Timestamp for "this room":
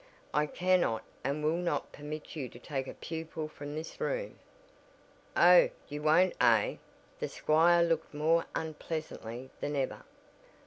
3.75-4.39